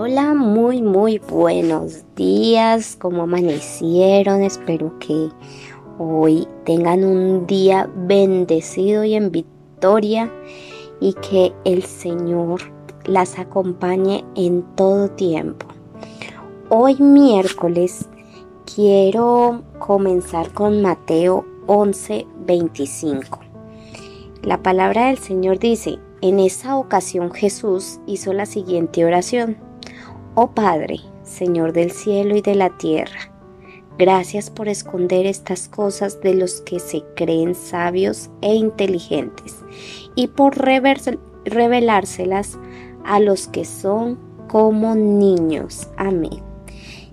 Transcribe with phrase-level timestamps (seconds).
[0.00, 4.44] Hola, muy muy buenos días, ¿cómo amanecieron?
[4.44, 5.28] Espero que
[5.98, 10.32] hoy tengan un día bendecido y en victoria
[11.00, 12.60] y que el Señor
[13.06, 15.66] las acompañe en todo tiempo.
[16.68, 18.08] Hoy miércoles
[18.72, 23.40] quiero comenzar con Mateo 11:25.
[24.44, 29.67] La palabra del Señor dice, en esa ocasión Jesús hizo la siguiente oración.
[30.40, 33.32] Oh Padre, Señor del cielo y de la tierra,
[33.98, 39.56] gracias por esconder estas cosas de los que se creen sabios e inteligentes
[40.14, 42.56] y por revelárselas
[43.04, 44.16] a los que son
[44.46, 45.88] como niños.
[45.96, 46.40] Amén.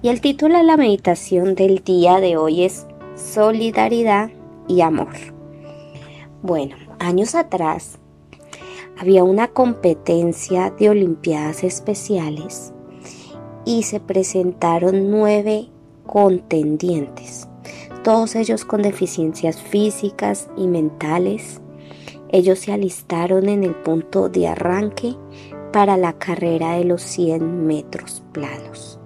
[0.00, 4.30] Y el título de la meditación del día de hoy es Solidaridad
[4.68, 5.16] y Amor.
[6.42, 7.98] Bueno, años atrás
[8.96, 12.74] había una competencia de Olimpiadas Especiales
[13.68, 15.68] y se presentaron nueve
[16.06, 17.46] contendientes,
[18.02, 21.60] todos ellos con deficiencias físicas y mentales.
[22.30, 25.16] Ellos se alistaron en el punto de arranque
[25.70, 28.98] para la carrera de los 100 metros planos.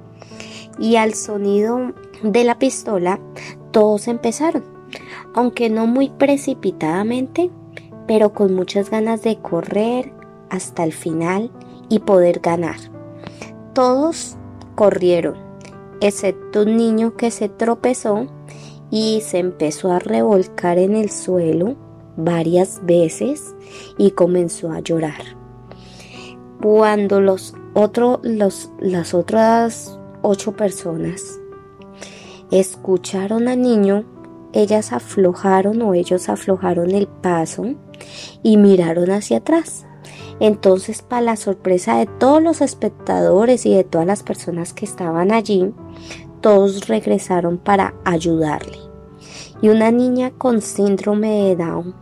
[0.79, 3.19] Y al sonido de la pistola,
[3.73, 4.63] todos empezaron,
[5.35, 7.51] aunque no muy precipitadamente,
[8.07, 10.13] pero con muchas ganas de correr
[10.51, 11.51] hasta el final
[11.89, 12.77] y poder ganar.
[13.75, 14.37] Todos
[14.83, 15.37] corrieron,
[16.01, 18.27] excepto un niño que se tropezó
[18.91, 21.77] y se empezó a revolcar en el suelo
[22.17, 23.55] varias veces
[23.97, 25.37] y comenzó a llorar.
[26.61, 31.39] Cuando los otros, los, las otras ocho personas
[32.51, 34.03] escucharon al niño,
[34.53, 37.67] ellas aflojaron o ellos aflojaron el paso
[38.43, 39.87] y miraron hacia atrás.
[40.41, 45.33] Entonces, para la sorpresa de todos los espectadores y de todas las personas que estaban
[45.33, 45.73] allí,
[46.41, 48.79] todos regresaron para ayudarle.
[49.61, 51.95] Y una niña con síndrome de Down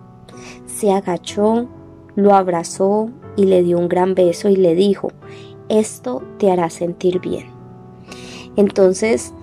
[0.67, 1.69] se agachó,
[2.15, 5.13] lo abrazó y le dio un gran beso y le dijo,
[5.69, 7.47] esto te hará sentir bien.
[8.57, 9.35] Entonces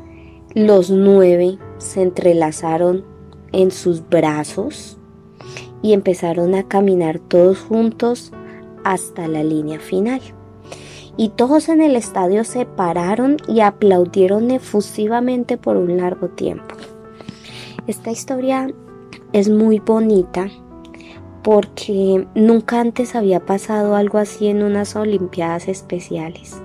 [0.54, 3.06] los nueve se entrelazaron
[3.52, 4.98] en sus brazos
[5.82, 8.32] y empezaron a caminar todos juntos
[8.84, 10.22] hasta la línea final.
[11.16, 16.76] Y todos en el estadio se pararon y aplaudieron efusivamente por un largo tiempo.
[17.88, 18.70] Esta historia
[19.34, 20.50] es muy bonita
[21.44, 26.62] porque nunca antes había pasado algo así en unas Olimpiadas especiales.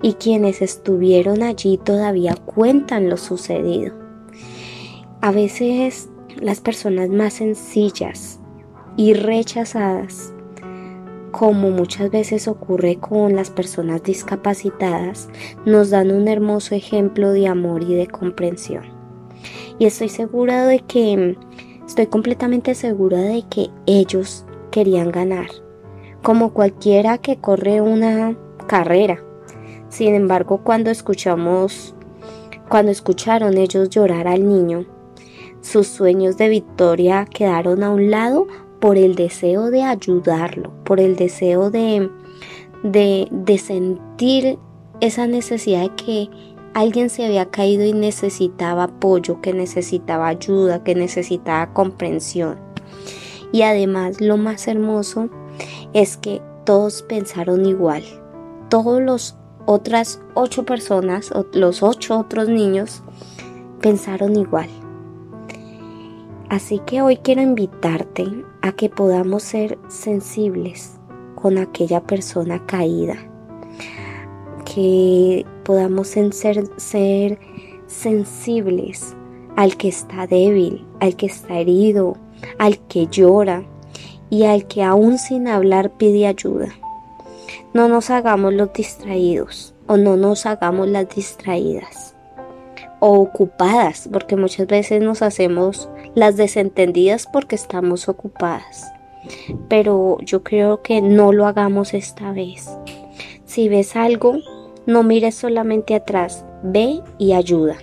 [0.00, 3.92] Y quienes estuvieron allí todavía cuentan lo sucedido.
[5.20, 6.08] A veces
[6.40, 8.40] las personas más sencillas
[8.96, 10.32] y rechazadas
[11.30, 15.28] como muchas veces ocurre con las personas discapacitadas,
[15.64, 18.84] nos dan un hermoso ejemplo de amor y de comprensión.
[19.78, 21.36] Y estoy segura de que,
[21.86, 25.48] estoy completamente segura de que ellos querían ganar,
[26.22, 29.22] como cualquiera que corre una carrera.
[29.88, 31.94] Sin embargo, cuando escuchamos,
[32.68, 34.84] cuando escucharon ellos llorar al niño,
[35.60, 38.46] sus sueños de victoria quedaron a un lado
[38.80, 42.10] por el deseo de ayudarlo, por el deseo de,
[42.82, 44.58] de, sentir
[45.00, 46.30] esa necesidad de que
[46.74, 52.58] alguien se había caído y necesitaba apoyo, que necesitaba ayuda, que necesitaba comprensión.
[53.52, 55.28] Y además lo más hermoso
[55.92, 58.04] es que todos pensaron igual.
[58.68, 63.02] Todos los otras ocho personas, los ocho otros niños,
[63.80, 64.68] pensaron igual.
[66.48, 68.26] Así que hoy quiero invitarte
[68.62, 70.98] a que podamos ser sensibles
[71.34, 73.16] con aquella persona caída,
[74.64, 77.38] que podamos ser,
[77.86, 79.14] sensibles
[79.56, 82.16] al que está débil, al que está herido,
[82.58, 83.64] al que llora
[84.30, 86.68] y al que aún sin hablar pide ayuda.
[87.74, 92.14] No nos hagamos los distraídos o no nos hagamos las distraídas
[93.00, 98.92] o ocupadas, porque muchas veces nos hacemos las desentendidas porque estamos ocupadas.
[99.68, 102.68] Pero yo creo que no lo hagamos esta vez.
[103.44, 104.36] Si ves algo,
[104.86, 107.76] no mires solamente atrás, ve y ayuda.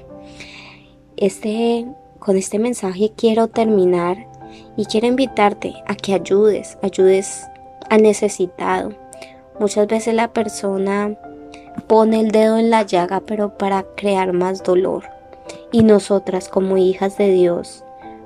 [1.18, 1.86] Este,
[2.20, 4.28] con este mensaje quiero terminar
[4.76, 7.46] y quiero invitarte a que ayudes, ayudes
[7.90, 8.94] al necesitado.
[9.60, 11.18] Muchas veces la persona
[11.88, 15.04] pone el dedo en la llaga, pero para crear más dolor.
[15.72, 17.84] Y nosotras como hijas de Dios,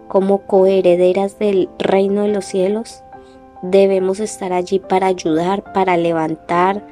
[0.07, 3.03] como coherederas del reino de los cielos,
[3.61, 6.85] debemos estar allí para ayudar, para levantar,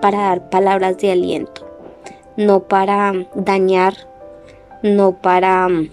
[0.00, 1.66] para dar palabras de aliento,
[2.36, 3.94] no para dañar,
[4.82, 5.90] no para mm,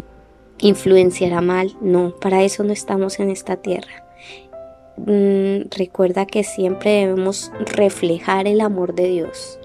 [0.60, 4.04] influenciar a mal, no, para eso no estamos en esta tierra.
[4.98, 9.60] Mm, recuerda que siempre debemos reflejar el amor de Dios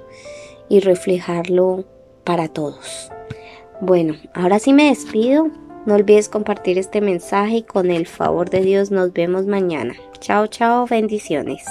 [0.71, 1.85] y reflejarlo
[2.25, 3.11] para todos.
[3.83, 5.49] Bueno, ahora sí me despido.
[5.85, 9.95] No olvides compartir este mensaje y con el favor de Dios nos vemos mañana.
[10.21, 11.65] Chao, chao, bendiciones.